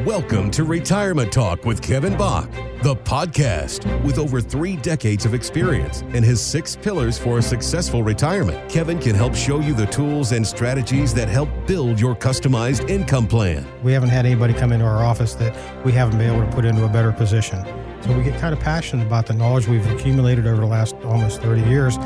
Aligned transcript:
Welcome 0.00 0.50
to 0.52 0.64
Retirement 0.64 1.30
Talk 1.30 1.66
with 1.66 1.82
Kevin 1.82 2.16
Bach, 2.16 2.50
the 2.82 2.96
podcast. 2.96 3.84
With 4.02 4.18
over 4.18 4.40
three 4.40 4.74
decades 4.74 5.26
of 5.26 5.34
experience 5.34 6.00
and 6.00 6.24
his 6.24 6.40
six 6.40 6.74
pillars 6.74 7.18
for 7.18 7.38
a 7.38 7.42
successful 7.42 8.02
retirement, 8.02 8.68
Kevin 8.70 8.98
can 8.98 9.14
help 9.14 9.34
show 9.34 9.60
you 9.60 9.74
the 9.74 9.84
tools 9.86 10.32
and 10.32 10.44
strategies 10.44 11.12
that 11.12 11.28
help 11.28 11.50
build 11.66 12.00
your 12.00 12.16
customized 12.16 12.88
income 12.88 13.28
plan. 13.28 13.64
We 13.84 13.92
haven't 13.92 14.08
had 14.08 14.24
anybody 14.24 14.54
come 14.54 14.72
into 14.72 14.86
our 14.86 15.04
office 15.04 15.34
that 15.34 15.84
we 15.84 15.92
haven't 15.92 16.18
been 16.18 16.34
able 16.34 16.44
to 16.44 16.50
put 16.52 16.64
into 16.64 16.84
a 16.84 16.88
better 16.88 17.12
position. 17.12 17.62
So 18.00 18.16
we 18.16 18.24
get 18.24 18.40
kind 18.40 18.54
of 18.54 18.60
passionate 18.60 19.06
about 19.06 19.26
the 19.26 19.34
knowledge 19.34 19.68
we've 19.68 19.88
accumulated 19.92 20.46
over 20.46 20.62
the 20.62 20.66
last 20.66 20.96
almost 21.04 21.42
30 21.42 21.68
years, 21.68 21.96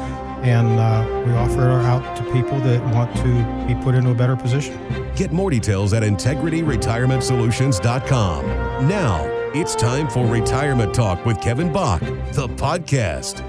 and 0.46 0.78
uh, 0.78 1.04
we 1.26 1.32
offer 1.32 1.62
it 1.62 1.84
out 1.84 2.16
to 2.16 2.22
people 2.32 2.58
that 2.60 2.82
want 2.94 3.14
to 3.16 3.66
be 3.66 3.74
put 3.82 3.94
into 3.94 4.10
a 4.10 4.14
better 4.14 4.36
position. 4.36 4.79
Get 5.16 5.32
more 5.32 5.50
details 5.50 5.92
at 5.92 6.02
integrityretirementsolutions.com. 6.02 8.46
Now, 8.88 9.24
it's 9.54 9.74
time 9.74 10.08
for 10.08 10.26
Retirement 10.26 10.94
Talk 10.94 11.24
with 11.26 11.40
Kevin 11.40 11.72
Bach, 11.72 12.00
the 12.00 12.48
podcast. 12.57 13.43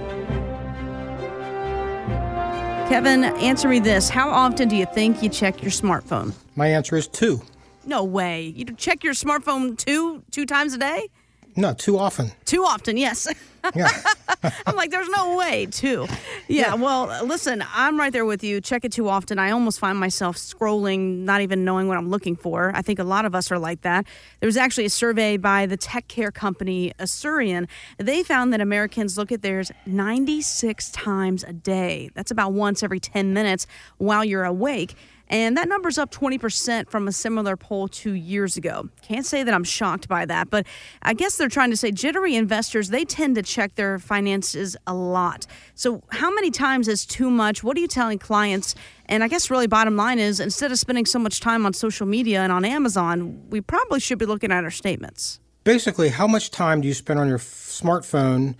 Kevin, 2.89 3.25
answer 3.25 3.67
me 3.67 3.79
this. 3.79 4.09
How 4.09 4.29
often 4.29 4.69
do 4.69 4.77
you 4.77 4.85
think 4.85 5.21
you 5.21 5.27
check 5.27 5.61
your 5.61 5.71
smartphone? 5.71 6.31
My 6.55 6.67
answer 6.67 6.95
is 6.95 7.07
two. 7.07 7.41
No 7.85 8.03
way. 8.03 8.53
You 8.55 8.65
check 8.65 9.03
your 9.03 9.13
smartphone 9.13 9.77
two 9.77 10.23
two 10.31 10.45
times 10.45 10.73
a 10.73 10.77
day? 10.77 11.09
No, 11.57 11.73
too 11.73 11.97
often. 11.97 12.31
Too 12.45 12.63
often, 12.63 12.97
yes. 12.97 13.27
Yeah. 13.75 13.89
I'm 14.67 14.75
like, 14.75 14.91
there's 14.91 15.09
no 15.09 15.35
way, 15.35 15.65
too. 15.65 16.07
Yeah, 16.47 16.75
well, 16.75 17.25
listen, 17.25 17.63
I'm 17.73 17.99
right 17.99 18.13
there 18.13 18.25
with 18.25 18.43
you. 18.43 18.61
Check 18.61 18.85
it 18.85 18.91
too 18.91 19.09
often. 19.09 19.39
I 19.39 19.49
almost 19.49 19.79
find 19.79 19.97
myself 19.97 20.37
scrolling, 20.37 21.23
not 21.23 21.41
even 21.41 21.65
knowing 21.65 21.87
what 21.87 21.97
I'm 21.97 22.09
looking 22.09 22.35
for. 22.35 22.71
I 22.75 22.83
think 22.83 22.99
a 22.99 23.03
lot 23.03 23.25
of 23.25 23.33
us 23.33 23.51
are 23.51 23.57
like 23.57 23.81
that. 23.81 24.05
There 24.39 24.47
was 24.47 24.55
actually 24.55 24.85
a 24.85 24.89
survey 24.89 25.37
by 25.37 25.65
the 25.65 25.77
tech 25.77 26.07
care 26.07 26.31
company 26.31 26.93
Asurion. 26.99 27.67
They 27.97 28.21
found 28.21 28.53
that 28.53 28.61
Americans 28.61 29.17
look 29.17 29.31
at 29.31 29.41
theirs 29.41 29.71
96 29.87 30.91
times 30.91 31.43
a 31.43 31.53
day. 31.53 32.11
That's 32.13 32.29
about 32.29 32.53
once 32.53 32.83
every 32.83 32.99
10 32.99 33.33
minutes 33.33 33.65
while 33.97 34.23
you're 34.23 34.45
awake. 34.45 34.95
And 35.29 35.57
that 35.57 35.67
number's 35.67 35.97
up 35.97 36.11
20% 36.11 36.89
from 36.89 37.07
a 37.07 37.11
similar 37.11 37.57
poll 37.57 37.87
two 37.87 38.13
years 38.13 38.55
ago. 38.55 38.89
Can't 39.01 39.25
say 39.25 39.43
that 39.43 39.53
I'm 39.53 39.63
shocked 39.63 40.07
by 40.07 40.25
that, 40.25 40.49
but 40.49 40.65
I 41.01 41.13
guess 41.13 41.37
they're 41.37 41.49
trying 41.49 41.69
to 41.71 41.77
say 41.77 41.91
jittery 41.91 42.35
investors, 42.35 42.89
they 42.89 43.03
tend 43.03 43.35
to 43.35 43.41
check 43.41 43.75
their 43.75 43.99
finances 43.99 44.77
a 44.85 44.93
lot. 44.93 45.45
So, 45.75 46.03
how 46.11 46.31
many 46.33 46.51
times 46.51 46.87
is 46.87 47.05
too 47.05 47.29
much? 47.29 47.63
What 47.63 47.75
are 47.77 47.79
you 47.79 47.87
telling 47.87 48.19
clients? 48.19 48.75
And 49.07 49.23
I 49.23 49.27
guess 49.27 49.49
really 49.49 49.67
bottom 49.67 49.95
line 49.95 50.19
is 50.19 50.39
instead 50.39 50.71
of 50.71 50.79
spending 50.79 51.05
so 51.05 51.19
much 51.19 51.39
time 51.39 51.65
on 51.65 51.73
social 51.73 52.05
media 52.05 52.41
and 52.41 52.51
on 52.51 52.65
Amazon, 52.65 53.49
we 53.49 53.61
probably 53.61 53.99
should 53.99 54.19
be 54.19 54.25
looking 54.25 54.51
at 54.51 54.63
our 54.63 54.71
statements. 54.71 55.39
Basically, 55.63 56.09
how 56.09 56.27
much 56.27 56.51
time 56.51 56.81
do 56.81 56.87
you 56.87 56.93
spend 56.93 57.19
on 57.19 57.27
your 57.27 57.37
f- 57.37 57.43
smartphone 57.43 58.55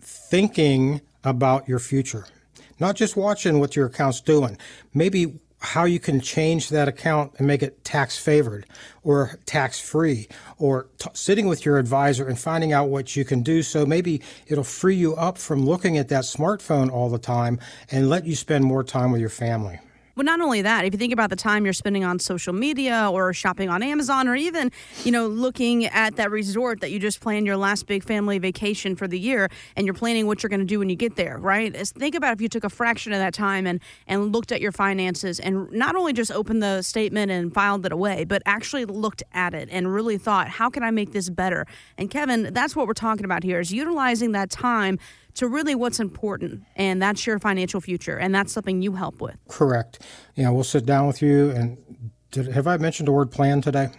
thinking 0.00 1.02
about 1.22 1.68
your 1.68 1.78
future? 1.78 2.26
Not 2.78 2.96
just 2.96 3.14
watching 3.14 3.60
what 3.60 3.76
your 3.76 3.86
account's 3.86 4.22
doing. 4.22 4.56
Maybe 4.94 5.38
how 5.60 5.84
you 5.84 6.00
can 6.00 6.20
change 6.20 6.70
that 6.70 6.88
account 6.88 7.32
and 7.38 7.46
make 7.46 7.62
it 7.62 7.84
tax 7.84 8.18
favored 8.18 8.66
or 9.02 9.38
tax 9.44 9.78
free 9.78 10.26
or 10.58 10.88
t- 10.98 11.10
sitting 11.12 11.46
with 11.46 11.64
your 11.64 11.78
advisor 11.78 12.26
and 12.26 12.38
finding 12.38 12.72
out 12.72 12.88
what 12.88 13.14
you 13.14 13.24
can 13.24 13.42
do. 13.42 13.62
So 13.62 13.84
maybe 13.84 14.22
it'll 14.46 14.64
free 14.64 14.96
you 14.96 15.14
up 15.16 15.36
from 15.36 15.66
looking 15.66 15.98
at 15.98 16.08
that 16.08 16.24
smartphone 16.24 16.90
all 16.90 17.10
the 17.10 17.18
time 17.18 17.58
and 17.90 18.08
let 18.08 18.24
you 18.24 18.34
spend 18.34 18.64
more 18.64 18.82
time 18.82 19.12
with 19.12 19.20
your 19.20 19.30
family 19.30 19.78
Well, 20.16 20.24
not 20.24 20.40
only 20.40 20.62
that, 20.62 20.84
if 20.84 20.92
you 20.92 20.98
think 20.98 21.12
about 21.12 21.30
the 21.30 21.36
time 21.36 21.64
you're 21.64 21.72
spending 21.72 22.04
on 22.04 22.18
social 22.18 22.52
media 22.52 23.08
or 23.10 23.32
shopping 23.32 23.68
on 23.68 23.82
Amazon 23.82 24.26
or 24.28 24.34
even, 24.34 24.72
you 25.04 25.12
know, 25.12 25.26
looking 25.28 25.86
at 25.86 26.16
that 26.16 26.30
resort 26.30 26.80
that 26.80 26.90
you 26.90 26.98
just 26.98 27.20
planned 27.20 27.46
your 27.46 27.56
last 27.56 27.86
big 27.86 28.02
family 28.02 28.38
vacation 28.38 28.96
for 28.96 29.06
the 29.06 29.18
year 29.18 29.48
and 29.76 29.86
you're 29.86 29.94
planning 29.94 30.26
what 30.26 30.42
you're 30.42 30.50
going 30.50 30.60
to 30.60 30.66
do 30.66 30.80
when 30.80 30.90
you 30.90 30.96
get 30.96 31.16
there, 31.16 31.38
right? 31.38 31.76
Think 31.76 32.14
about 32.14 32.32
if 32.32 32.40
you 32.40 32.48
took 32.48 32.64
a 32.64 32.68
fraction 32.68 33.12
of 33.12 33.18
that 33.18 33.34
time 33.34 33.66
and 33.66 33.80
and 34.06 34.32
looked 34.32 34.52
at 34.52 34.60
your 34.60 34.72
finances 34.72 35.38
and 35.38 35.70
not 35.70 35.94
only 35.94 36.12
just 36.12 36.32
opened 36.32 36.62
the 36.62 36.82
statement 36.82 37.30
and 37.30 37.54
filed 37.54 37.86
it 37.86 37.92
away, 37.92 38.24
but 38.24 38.42
actually 38.46 38.84
looked 38.84 39.22
at 39.32 39.54
it 39.54 39.68
and 39.70 39.92
really 39.94 40.18
thought, 40.18 40.48
how 40.48 40.68
can 40.68 40.82
I 40.82 40.90
make 40.90 41.12
this 41.12 41.30
better? 41.30 41.66
And 41.96 42.10
Kevin, 42.10 42.52
that's 42.52 42.74
what 42.74 42.86
we're 42.86 42.94
talking 42.94 43.24
about 43.24 43.44
here 43.44 43.60
is 43.60 43.72
utilizing 43.72 44.32
that 44.32 44.50
time 44.50 44.98
to 45.34 45.48
really 45.48 45.74
what's 45.74 46.00
important 46.00 46.62
and 46.76 47.00
that's 47.00 47.26
your 47.26 47.38
financial 47.38 47.80
future 47.80 48.16
and 48.16 48.34
that's 48.34 48.52
something 48.52 48.82
you 48.82 48.92
help 48.92 49.20
with. 49.20 49.36
correct 49.48 50.00
Yeah, 50.34 50.50
we'll 50.50 50.64
sit 50.64 50.86
down 50.86 51.06
with 51.06 51.22
you 51.22 51.50
and 51.50 51.78
did, 52.30 52.48
have 52.48 52.66
i 52.66 52.76
mentioned 52.76 53.08
the 53.08 53.12
word 53.12 53.30
plan 53.30 53.60
today 53.60 53.90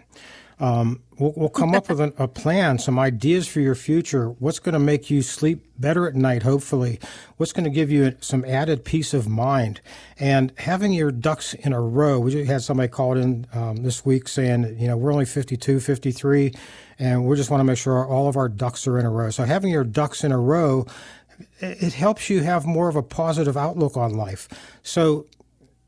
um, 0.61 1.01
we'll, 1.17 1.33
we'll 1.35 1.49
come 1.49 1.73
up 1.73 1.89
with 1.89 1.99
an, 1.99 2.13
a 2.17 2.27
plan, 2.27 2.77
some 2.77 2.99
ideas 2.99 3.47
for 3.47 3.59
your 3.59 3.73
future. 3.73 4.29
What's 4.29 4.59
going 4.59 4.73
to 4.73 4.79
make 4.79 5.09
you 5.09 5.23
sleep 5.23 5.65
better 5.79 6.07
at 6.07 6.13
night, 6.13 6.43
hopefully? 6.43 6.99
What's 7.37 7.51
going 7.51 7.63
to 7.63 7.71
give 7.71 7.89
you 7.89 8.15
some 8.21 8.45
added 8.45 8.85
peace 8.85 9.13
of 9.15 9.27
mind? 9.27 9.81
And 10.19 10.53
having 10.59 10.93
your 10.93 11.11
ducks 11.11 11.55
in 11.55 11.73
a 11.73 11.81
row. 11.81 12.19
We 12.19 12.31
just 12.31 12.49
had 12.49 12.61
somebody 12.61 12.89
called 12.89 13.17
in 13.17 13.47
um, 13.53 13.77
this 13.77 14.05
week 14.05 14.27
saying, 14.27 14.77
you 14.79 14.87
know, 14.87 14.95
we're 14.95 15.11
only 15.11 15.25
52, 15.25 15.79
53, 15.79 16.53
and 16.99 17.25
we 17.25 17.35
just 17.35 17.49
want 17.49 17.61
to 17.61 17.65
make 17.65 17.79
sure 17.79 18.05
all 18.05 18.27
of 18.27 18.37
our 18.37 18.47
ducks 18.47 18.85
are 18.85 18.99
in 18.99 19.05
a 19.07 19.09
row. 19.09 19.31
So 19.31 19.43
having 19.43 19.71
your 19.71 19.83
ducks 19.83 20.23
in 20.23 20.31
a 20.31 20.39
row, 20.39 20.85
it 21.59 21.93
helps 21.93 22.29
you 22.29 22.41
have 22.41 22.65
more 22.65 22.89
of 22.89 22.95
a 22.95 23.03
positive 23.03 23.57
outlook 23.57 23.97
on 23.97 24.13
life. 24.13 24.47
So 24.83 25.27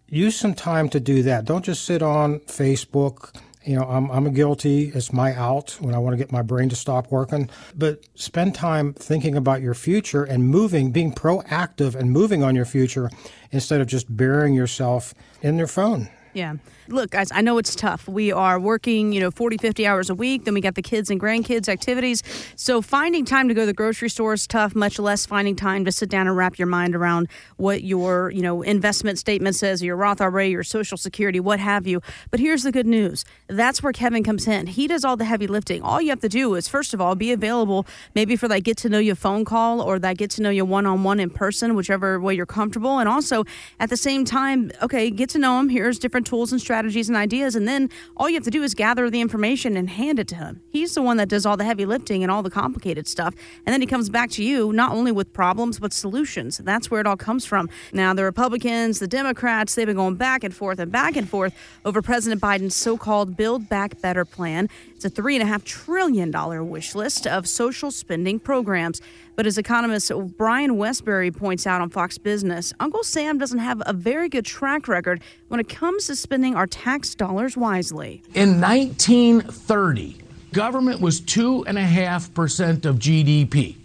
use 0.08 0.36
some 0.36 0.53
time 0.53 0.90
to 0.90 1.00
do 1.00 1.24
that. 1.24 1.46
Don't 1.46 1.66
just 1.66 1.86
sit 1.86 2.02
on 2.02 2.40
Facebook. 2.41 3.36
You 3.66 3.78
know, 3.78 3.84
I'm, 3.84 4.12
I'm 4.12 4.34
guilty. 4.34 4.90
It's 4.90 5.13
my 5.13 5.34
out 5.36 5.78
when 5.80 5.96
I 5.96 5.97
want 5.97 6.13
to 6.13 6.18
get 6.18 6.31
my 6.31 6.42
brain 6.42 6.69
to 6.69 6.75
stop 6.75 7.12
working. 7.12 7.50
But 7.75 8.06
spend 8.16 8.56
time 8.56 8.94
thinking 8.94 9.38
about 9.38 9.62
your 9.62 9.74
future 9.74 10.24
and 10.24 10.50
moving, 10.50 10.92
being 10.92 11.13
proactive 11.13 11.96
and 11.96 12.12
moving 12.12 12.44
on 12.44 12.56
your 12.56 12.66
future 12.66 13.09
instead 13.52 13.80
of 13.80 13.88
just 13.88 14.16
burying 14.16 14.53
yourself 14.53 15.13
in 15.42 15.58
your 15.58 15.68
phone. 15.68 16.09
Yeah. 16.33 16.55
Look, 16.89 17.11
guys, 17.11 17.29
I 17.31 17.41
know 17.41 17.57
it's 17.59 17.75
tough. 17.75 18.07
We 18.07 18.31
are 18.31 18.59
working, 18.59 19.13
you 19.13 19.21
know, 19.21 19.31
40, 19.31 19.57
50 19.57 19.88
hours 19.88 20.09
a 20.09 20.16
week. 20.16 20.44
Then 20.44 20.53
we 20.53 20.61
got 20.61 20.75
the 20.75 20.81
kids 20.81 21.09
and 21.09 21.21
grandkids 21.21 21.69
activities. 21.69 22.21
So 22.55 22.81
finding 22.81 23.23
time 23.23 23.47
to 23.47 23.53
go 23.53 23.61
to 23.61 23.66
the 23.66 23.73
grocery 23.73 24.09
store 24.09 24.33
is 24.33 24.45
tough, 24.47 24.75
much 24.75 24.99
less 24.99 25.25
finding 25.25 25.55
time 25.55 25.85
to 25.85 25.91
sit 25.91 26.09
down 26.09 26.27
and 26.27 26.35
wrap 26.35 26.57
your 26.57 26.67
mind 26.67 26.95
around 26.95 27.29
what 27.57 27.83
your, 27.83 28.31
you 28.31 28.41
know, 28.41 28.63
investment 28.63 29.17
statement 29.17 29.55
says, 29.55 29.81
your 29.81 29.95
Roth 29.95 30.19
IRA, 30.19 30.47
your 30.47 30.63
Social 30.63 30.97
Security, 30.97 31.39
what 31.39 31.59
have 31.59 31.88
you. 31.88 32.01
But 32.31 32.41
here's 32.41 32.63
the 32.63 32.71
good 32.71 32.88
news. 32.88 33.23
That's 33.47 33.81
where 33.81 33.94
Kevin 33.94 34.23
comes 34.23 34.47
in. 34.47 34.67
He 34.67 34.88
does 34.88 35.05
all 35.05 35.15
the 35.15 35.25
heavy 35.25 35.47
lifting. 35.47 35.81
All 35.83 36.01
you 36.01 36.09
have 36.09 36.21
to 36.21 36.29
do 36.29 36.55
is, 36.55 36.67
first 36.67 36.94
of 36.94 37.00
all, 37.00 37.15
be 37.15 37.31
available 37.31 37.85
maybe 38.13 38.35
for 38.35 38.47
that 38.50 38.63
get 38.63 38.77
to 38.77 38.89
know 38.89 39.00
you 39.00 39.15
phone 39.15 39.45
call 39.45 39.79
or 39.81 40.00
that 40.00 40.17
get 40.17 40.31
to 40.31 40.41
know 40.41 40.50
you 40.50 40.65
one 40.65 40.85
on 40.85 41.03
one 41.03 41.19
in 41.19 41.29
person, 41.29 41.75
whichever 41.75 42.19
way 42.19 42.33
you're 42.33 42.45
comfortable. 42.45 43.00
And 43.00 43.07
also 43.07 43.45
at 43.79 43.89
the 43.89 43.97
same 43.97 44.25
time, 44.25 44.71
okay, 44.81 45.09
get 45.09 45.29
to 45.29 45.39
know 45.39 45.59
him. 45.59 45.69
Here's 45.69 45.97
different 46.00 46.22
tools 46.23 46.51
and 46.51 46.59
strategies 46.59 47.09
and 47.09 47.17
ideas. 47.17 47.56
And 47.56 47.67
then 47.67 47.89
all 48.17 48.29
you 48.29 48.35
have 48.35 48.44
to 48.44 48.51
do 48.51 48.63
is 48.63 48.73
gather 48.73 49.09
the 49.09 49.22
information 49.22 49.78
and 49.78 49.89
hand 49.89 50.19
it 50.19 50.28
to 50.29 50.35
him. 50.35 50.61
He's 50.69 50.95
the 50.95 51.01
one 51.01 51.17
that 51.17 51.29
does 51.29 51.45
all 51.45 51.57
the 51.57 51.63
heavy 51.63 51.85
lifting 51.85 52.23
and 52.23 52.31
all 52.31 52.44
the 52.44 52.50
complicated 52.50 53.07
stuff. 53.07 53.34
And 53.66 53.73
then 53.73 53.81
he 53.81 53.88
comes 53.88 54.09
back 54.09 54.29
to 54.31 54.44
you, 54.44 54.73
not 54.73 54.91
only 54.91 55.12
with 55.12 55.33
problems, 55.33 55.79
but 55.79 55.94
solutions. 55.94 56.57
That's 56.57 56.89
where 56.89 57.01
it 57.01 57.07
all 57.07 57.17
comes 57.17 57.45
from. 57.45 57.69
Now, 57.91 58.13
the 58.13 58.23
Republicans, 58.23 59.00
the 59.00 59.07
Democrats, 59.07 59.75
they've 59.75 59.88
been 59.88 59.95
going 59.95 60.16
back 60.16 60.44
and 60.44 60.53
forth 60.53 60.79
and 60.79 60.91
back 60.91 61.16
and 61.16 61.29
forth 61.29 61.53
over 61.85 62.01
President 62.01 62.41
Biden's 62.41 62.75
so 62.75 62.97
called 62.97 63.38
Build 63.38 63.69
Back 63.69 64.01
Better 64.01 64.25
plan. 64.25 64.69
It's 64.95 65.06
a 65.06 65.09
$3.5 65.09 65.63
trillion 65.63 66.69
wish 66.69 66.95
list 66.95 67.28
of 67.28 67.47
social 67.47 67.91
spending 67.91 68.39
programs. 68.39 69.01
But 69.35 69.47
as 69.47 69.57
economist 69.57 70.11
Brian 70.38 70.77
Wesbury 70.77 71.31
points 71.31 71.66
out 71.66 71.81
on 71.81 71.89
Fox 71.89 72.17
Business, 72.17 72.73
Uncle 72.79 73.03
Sam 73.03 73.38
doesn't 73.38 73.59
have 73.59 73.81
a 73.85 73.94
very 73.94 74.29
good 74.29 74.45
track 74.45 74.88
record 74.88 75.21
when 75.47 75.59
it 75.59 75.67
comes 75.67 76.07
to 76.07 76.16
spending 76.16 76.55
our 76.55 76.67
tax 76.67 77.16
dollars 77.16 77.57
wisely. 77.57 78.21
In 78.35 78.61
1930, 78.61 80.18
government 80.51 81.01
was 81.01 81.19
2.5% 81.21 82.85
of 82.85 82.97
GDP. 82.97 83.77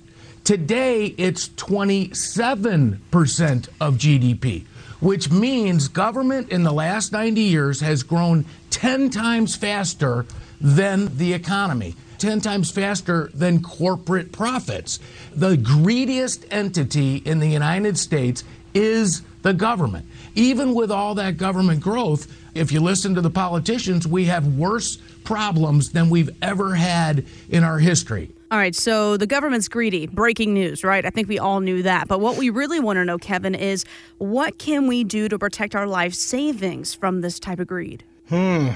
Today, 0.44 1.14
it's 1.18 1.48
27% 1.50 3.68
of 3.80 3.94
GDP, 3.94 4.64
which 5.00 5.30
means 5.30 5.88
government 5.88 6.50
in 6.50 6.62
the 6.62 6.72
last 6.72 7.12
90 7.12 7.40
years 7.40 7.80
has 7.80 8.02
grown 8.02 8.44
10 8.70 9.10
times 9.10 9.56
faster 9.56 10.24
than 10.60 11.16
the 11.16 11.32
economy. 11.32 11.94
10 12.18 12.40
times 12.40 12.70
faster 12.70 13.30
than 13.32 13.62
corporate 13.62 14.32
profits. 14.32 14.98
The 15.34 15.56
greediest 15.56 16.44
entity 16.50 17.16
in 17.16 17.38
the 17.38 17.46
United 17.46 17.96
States 17.96 18.42
is 18.74 19.22
the 19.42 19.54
government. 19.54 20.06
Even 20.34 20.74
with 20.74 20.90
all 20.90 21.14
that 21.14 21.36
government 21.36 21.80
growth, 21.80 22.26
if 22.54 22.72
you 22.72 22.80
listen 22.80 23.14
to 23.14 23.20
the 23.20 23.30
politicians, 23.30 24.06
we 24.06 24.24
have 24.26 24.46
worse 24.56 24.96
problems 25.24 25.90
than 25.90 26.10
we've 26.10 26.30
ever 26.42 26.74
had 26.74 27.24
in 27.50 27.62
our 27.62 27.78
history. 27.78 28.30
All 28.50 28.58
right, 28.58 28.74
so 28.74 29.16
the 29.16 29.26
government's 29.26 29.68
greedy. 29.68 30.06
Breaking 30.06 30.54
news, 30.54 30.82
right? 30.82 31.04
I 31.04 31.10
think 31.10 31.28
we 31.28 31.38
all 31.38 31.60
knew 31.60 31.82
that. 31.82 32.08
But 32.08 32.20
what 32.20 32.36
we 32.36 32.48
really 32.50 32.80
want 32.80 32.96
to 32.96 33.04
know, 33.04 33.18
Kevin, 33.18 33.54
is 33.54 33.84
what 34.16 34.58
can 34.58 34.86
we 34.86 35.04
do 35.04 35.28
to 35.28 35.38
protect 35.38 35.74
our 35.74 35.86
life 35.86 36.14
savings 36.14 36.94
from 36.94 37.20
this 37.20 37.38
type 37.38 37.60
of 37.60 37.66
greed? 37.66 38.04
Hmm, 38.28 38.70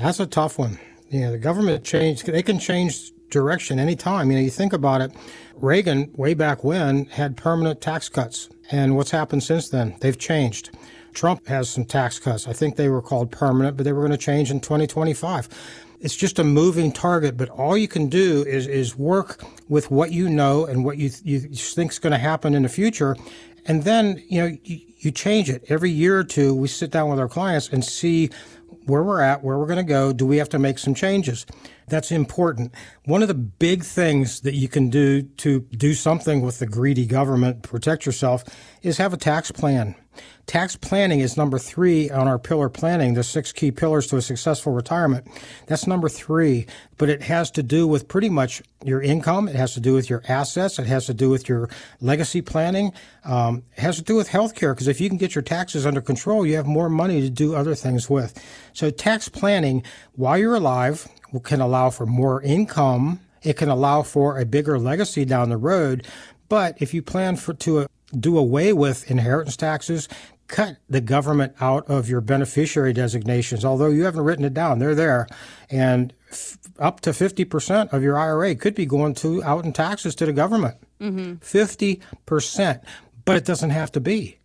that's 0.00 0.20
a 0.20 0.26
tough 0.26 0.58
one. 0.58 0.78
Know, 1.10 1.30
the 1.30 1.38
government 1.38 1.84
change, 1.84 2.22
they 2.22 2.42
can 2.42 2.58
change 2.58 3.12
direction 3.30 3.78
anytime. 3.78 4.30
You 4.30 4.38
know, 4.38 4.42
you 4.42 4.50
think 4.50 4.72
about 4.72 5.00
it, 5.00 5.12
Reagan, 5.56 6.12
way 6.16 6.34
back 6.34 6.64
when, 6.64 7.06
had 7.06 7.36
permanent 7.36 7.80
tax 7.80 8.08
cuts. 8.08 8.48
And 8.70 8.96
what's 8.96 9.10
happened 9.10 9.42
since 9.42 9.68
then? 9.68 9.96
They've 10.00 10.18
changed. 10.18 10.70
Trump 11.12 11.46
has 11.46 11.70
some 11.70 11.84
tax 11.84 12.18
cuts. 12.18 12.48
I 12.48 12.52
think 12.52 12.76
they 12.76 12.88
were 12.88 13.02
called 13.02 13.30
permanent, 13.30 13.76
but 13.76 13.84
they 13.84 13.92
were 13.92 14.00
going 14.00 14.10
to 14.12 14.18
change 14.18 14.50
in 14.50 14.60
2025. 14.60 15.48
It's 16.00 16.16
just 16.16 16.38
a 16.38 16.44
moving 16.44 16.92
target, 16.92 17.36
but 17.36 17.48
all 17.50 17.76
you 17.76 17.88
can 17.88 18.08
do 18.08 18.44
is, 18.46 18.66
is 18.66 18.98
work 18.98 19.42
with 19.68 19.90
what 19.90 20.12
you 20.12 20.28
know 20.28 20.66
and 20.66 20.84
what 20.84 20.98
you, 20.98 21.10
you 21.22 21.40
think 21.40 21.92
is 21.92 21.98
going 21.98 22.12
to 22.12 22.18
happen 22.18 22.54
in 22.54 22.64
the 22.64 22.68
future. 22.68 23.16
And 23.66 23.84
then, 23.84 24.22
you 24.28 24.40
know, 24.40 24.58
you, 24.64 24.80
you 24.98 25.10
change 25.10 25.48
it. 25.48 25.64
Every 25.68 25.90
year 25.90 26.18
or 26.18 26.24
two, 26.24 26.54
we 26.54 26.68
sit 26.68 26.90
down 26.90 27.08
with 27.08 27.18
our 27.18 27.28
clients 27.28 27.68
and 27.68 27.84
see 27.84 28.30
where 28.86 29.02
we're 29.02 29.20
at, 29.20 29.42
where 29.42 29.58
we're 29.58 29.66
going 29.66 29.78
to 29.78 29.82
go. 29.82 30.12
Do 30.12 30.26
we 30.26 30.36
have 30.38 30.48
to 30.50 30.58
make 30.58 30.78
some 30.78 30.94
changes? 30.94 31.46
That's 31.88 32.10
important. 32.10 32.74
One 33.04 33.22
of 33.22 33.28
the 33.28 33.34
big 33.34 33.84
things 33.84 34.40
that 34.40 34.54
you 34.54 34.68
can 34.68 34.88
do 34.88 35.22
to 35.22 35.60
do 35.60 35.94
something 35.94 36.40
with 36.40 36.58
the 36.58 36.66
greedy 36.66 37.06
government, 37.06 37.62
protect 37.62 38.06
yourself, 38.06 38.44
is 38.82 38.98
have 38.98 39.12
a 39.12 39.18
tax 39.18 39.50
plan. 39.50 39.94
Tax 40.46 40.76
planning 40.76 41.20
is 41.20 41.36
number 41.36 41.58
three 41.58 42.10
on 42.10 42.28
our 42.28 42.38
pillar 42.38 42.68
planning, 42.68 43.14
the 43.14 43.24
six 43.24 43.52
key 43.52 43.70
pillars 43.70 44.06
to 44.08 44.16
a 44.16 44.22
successful 44.22 44.72
retirement. 44.72 45.26
That's 45.66 45.86
number 45.86 46.08
three, 46.08 46.66
but 46.98 47.08
it 47.08 47.22
has 47.22 47.50
to 47.52 47.62
do 47.62 47.86
with 47.86 48.08
pretty 48.08 48.28
much 48.28 48.62
your 48.84 49.00
income. 49.00 49.48
It 49.48 49.56
has 49.56 49.72
to 49.74 49.80
do 49.80 49.94
with 49.94 50.10
your 50.10 50.22
assets. 50.28 50.78
It 50.78 50.86
has 50.86 51.06
to 51.06 51.14
do 51.14 51.30
with 51.30 51.48
your 51.48 51.70
legacy 52.00 52.42
planning. 52.42 52.92
Um, 53.24 53.62
it 53.76 53.80
has 53.80 53.96
to 53.96 54.02
do 54.02 54.16
with 54.16 54.28
healthcare 54.28 54.74
because 54.74 54.88
if 54.88 55.00
you 55.00 55.08
can 55.08 55.18
get 55.18 55.34
your 55.34 55.42
taxes 55.42 55.86
under 55.86 56.02
control, 56.02 56.46
you 56.46 56.56
have 56.56 56.66
more 56.66 56.90
money 56.90 57.22
to 57.22 57.30
do 57.30 57.54
other 57.54 57.74
things 57.74 58.10
with. 58.10 58.38
So 58.74 58.90
tax 58.90 59.28
planning 59.28 59.82
while 60.14 60.36
you're 60.36 60.54
alive 60.54 61.08
can 61.42 61.60
allow 61.60 61.90
for 61.90 62.06
more 62.06 62.42
income. 62.42 63.20
It 63.42 63.56
can 63.56 63.68
allow 63.68 64.02
for 64.02 64.38
a 64.38 64.44
bigger 64.44 64.78
legacy 64.78 65.24
down 65.24 65.48
the 65.48 65.56
road. 65.56 66.06
But 66.48 66.80
if 66.80 66.94
you 66.94 67.02
plan 67.02 67.36
for 67.36 67.54
to 67.54 67.86
do 68.20 68.38
away 68.38 68.72
with 68.72 69.10
inheritance 69.10 69.56
taxes, 69.56 70.08
cut 70.48 70.76
the 70.88 71.00
government 71.00 71.54
out 71.60 71.88
of 71.88 72.08
your 72.08 72.20
beneficiary 72.20 72.92
designations, 72.92 73.64
although 73.64 73.88
you 73.88 74.04
haven't 74.04 74.22
written 74.22 74.44
it 74.44 74.54
down. 74.54 74.78
They're 74.78 74.94
there. 74.94 75.26
And 75.70 76.12
f- 76.30 76.58
up 76.78 77.00
to 77.00 77.10
50% 77.10 77.92
of 77.92 78.02
your 78.02 78.18
IRA 78.18 78.54
could 78.54 78.74
be 78.74 78.86
going 78.86 79.14
to 79.16 79.42
out 79.42 79.64
in 79.64 79.72
taxes 79.72 80.14
to 80.16 80.26
the 80.26 80.32
government. 80.32 80.76
Mm-hmm. 81.00 81.34
50%. 81.34 82.82
But 83.24 83.36
it 83.36 83.44
doesn't 83.44 83.70
have 83.70 83.92
to 83.92 84.00
be. 84.00 84.38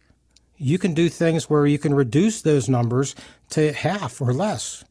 You 0.57 0.77
can 0.77 0.93
do 0.93 1.09
things 1.09 1.49
where 1.49 1.65
you 1.65 1.77
can 1.77 1.93
reduce 1.93 2.41
those 2.41 2.69
numbers 2.69 3.15
to 3.51 3.73
half 3.73 4.21
or 4.21 4.33
less 4.33 4.83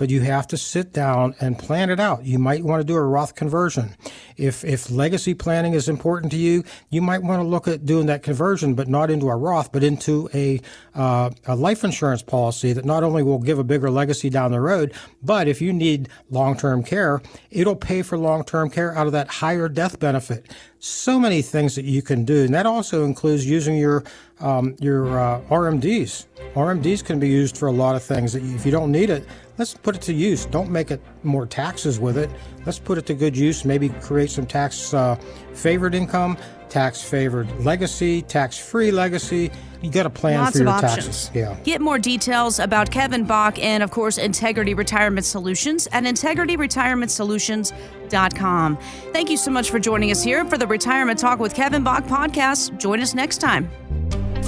but 0.00 0.08
you 0.08 0.22
have 0.22 0.46
to 0.46 0.56
sit 0.56 0.94
down 0.94 1.34
and 1.42 1.58
plan 1.58 1.90
it 1.90 2.00
out. 2.00 2.24
You 2.24 2.38
might 2.38 2.64
want 2.64 2.80
to 2.80 2.84
do 2.86 2.96
a 2.96 3.02
Roth 3.02 3.34
conversion. 3.34 3.94
If, 4.38 4.64
if 4.64 4.90
legacy 4.90 5.34
planning 5.34 5.74
is 5.74 5.90
important 5.90 6.32
to 6.32 6.38
you, 6.38 6.64
you 6.88 7.02
might 7.02 7.22
want 7.22 7.42
to 7.42 7.46
look 7.46 7.68
at 7.68 7.84
doing 7.84 8.06
that 8.06 8.22
conversion, 8.22 8.72
but 8.72 8.88
not 8.88 9.10
into 9.10 9.28
a 9.28 9.36
Roth, 9.36 9.72
but 9.72 9.84
into 9.84 10.30
a, 10.32 10.62
uh, 10.94 11.28
a 11.46 11.54
life 11.54 11.84
insurance 11.84 12.22
policy 12.22 12.72
that 12.72 12.86
not 12.86 13.02
only 13.02 13.22
will 13.22 13.40
give 13.40 13.58
a 13.58 13.64
bigger 13.64 13.90
legacy 13.90 14.30
down 14.30 14.52
the 14.52 14.60
road, 14.62 14.94
but 15.22 15.46
if 15.46 15.60
you 15.60 15.70
need 15.70 16.08
long-term 16.30 16.82
care, 16.82 17.20
it'll 17.50 17.76
pay 17.76 18.00
for 18.00 18.16
long-term 18.16 18.70
care 18.70 18.96
out 18.96 19.06
of 19.06 19.12
that 19.12 19.28
higher 19.28 19.68
death 19.68 19.98
benefit 19.98 20.46
so 20.80 21.20
many 21.20 21.42
things 21.42 21.74
that 21.74 21.84
you 21.84 22.00
can 22.00 22.24
do, 22.24 22.44
and 22.44 22.54
that 22.54 22.64
also 22.64 23.04
includes 23.04 23.46
using 23.46 23.76
your 23.76 24.02
um, 24.40 24.74
your 24.80 25.20
uh, 25.20 25.40
RMDs. 25.50 26.26
RMDs 26.54 27.04
can 27.04 27.20
be 27.20 27.28
used 27.28 27.58
for 27.58 27.68
a 27.68 27.72
lot 27.72 27.94
of 27.94 28.02
things. 28.02 28.32
That 28.32 28.42
If 28.42 28.64
you 28.64 28.72
don't 28.72 28.90
need 28.90 29.10
it, 29.10 29.26
let's 29.58 29.74
put 29.74 29.94
it 29.94 30.02
to 30.02 30.14
use. 30.14 30.46
Don't 30.46 30.70
make 30.70 30.90
it 30.90 31.02
more 31.22 31.44
taxes 31.44 32.00
with 32.00 32.16
it. 32.16 32.30
Let's 32.64 32.78
put 32.78 32.96
it 32.96 33.04
to 33.06 33.14
good 33.14 33.36
use. 33.36 33.66
Maybe 33.66 33.90
create 34.00 34.30
some 34.30 34.46
tax 34.46 34.94
uh, 34.94 35.16
favored 35.52 35.94
income, 35.94 36.38
tax 36.70 37.02
favored 37.02 37.50
legacy, 37.64 38.22
tax 38.22 38.56
free 38.56 38.90
legacy. 38.90 39.50
You 39.82 39.90
got 39.90 40.04
a 40.06 40.10
plan 40.10 40.40
Lots 40.40 40.52
for 40.52 40.58
your 40.64 40.68
of 40.68 40.74
options. 40.84 41.06
taxes. 41.06 41.30
Yeah. 41.34 41.56
Get 41.64 41.80
more 41.80 41.98
details 41.98 42.58
about 42.58 42.90
Kevin 42.90 43.24
Bach 43.24 43.58
and, 43.58 43.82
of 43.82 43.90
course, 43.90 44.18
Integrity 44.18 44.74
Retirement 44.74 45.24
Solutions 45.24 45.88
at 45.92 46.04
integrityretirementsolutions.com. 46.04 48.76
Thank 49.12 49.30
you 49.30 49.36
so 49.38 49.50
much 49.50 49.70
for 49.70 49.78
joining 49.78 50.10
us 50.10 50.22
here 50.22 50.44
for 50.44 50.58
the 50.58 50.66
Retirement 50.66 51.18
Talk 51.18 51.38
with 51.38 51.54
Kevin 51.54 51.82
Bach 51.82 52.04
podcast. 52.04 52.78
Join 52.78 53.00
us 53.00 53.14
next 53.14 53.38
time. 53.38 53.70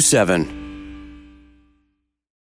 27. 0.00 0.63